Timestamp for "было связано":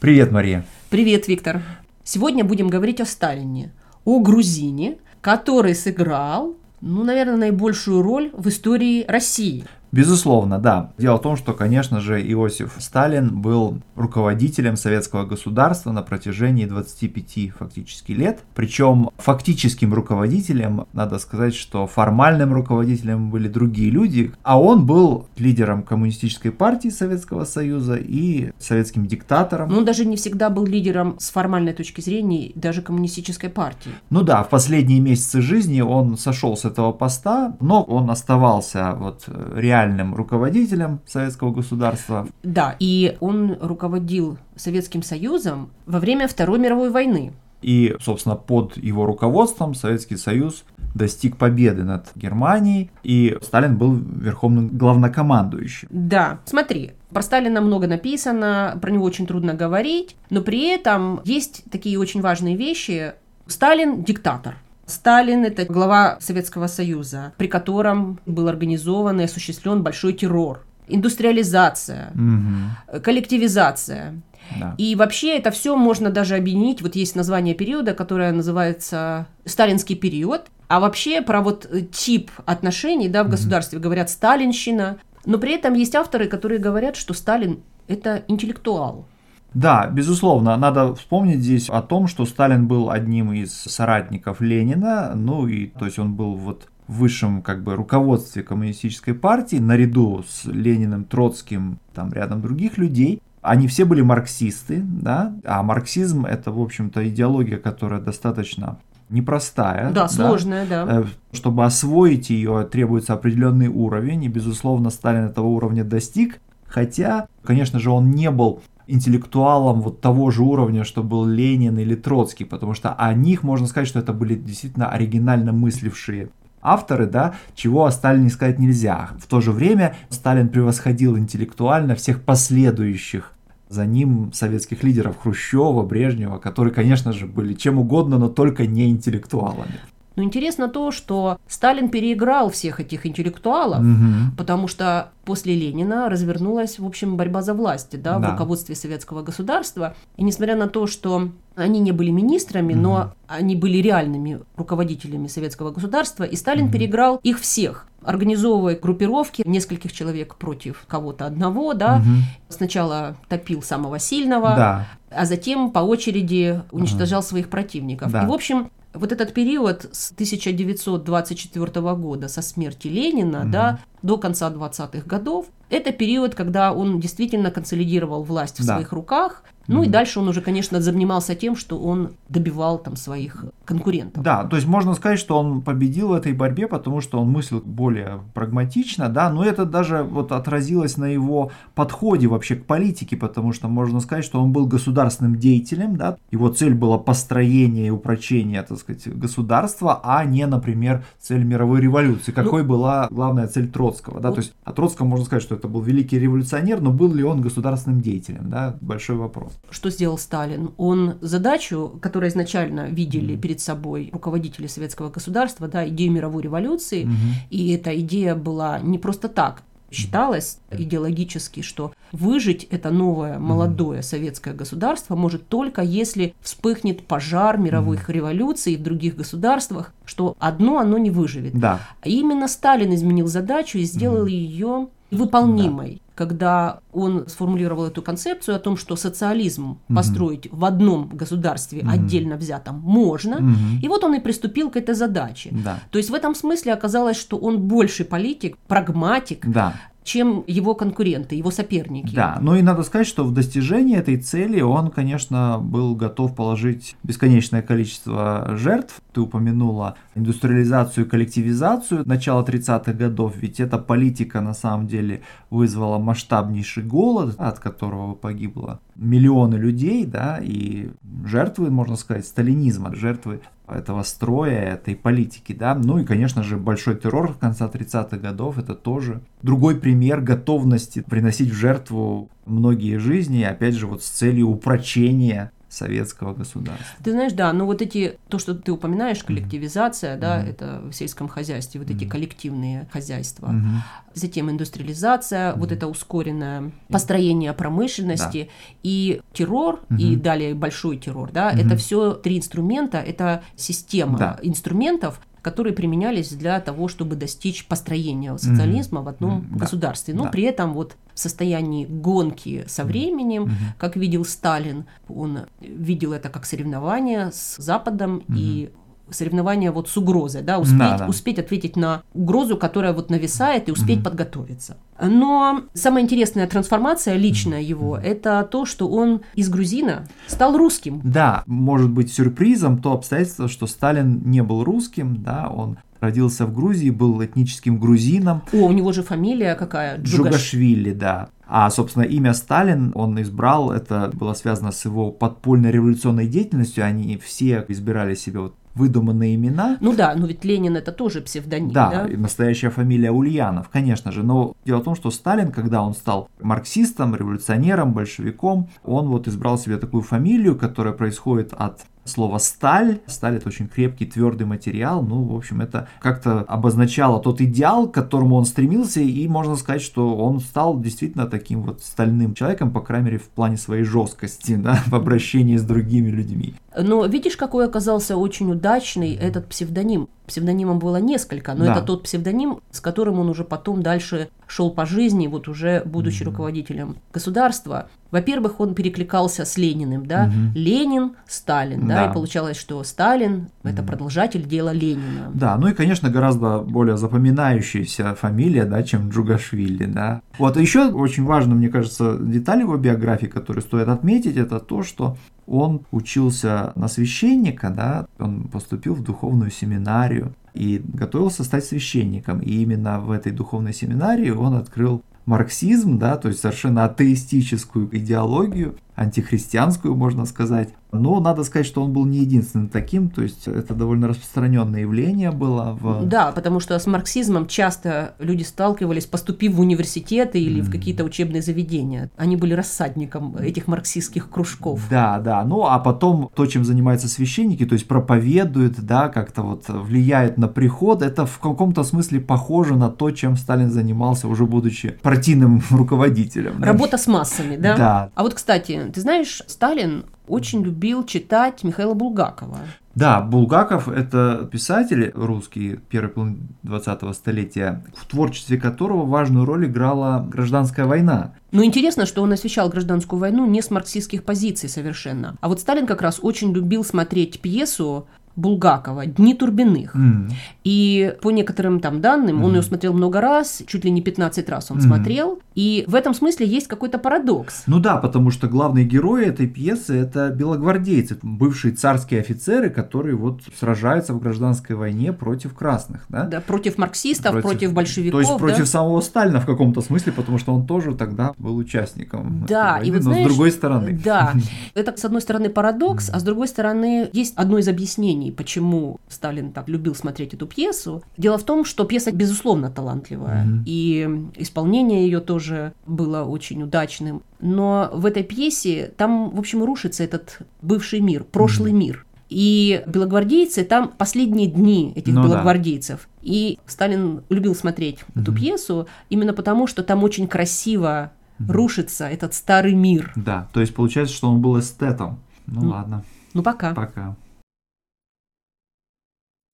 344.14-344.70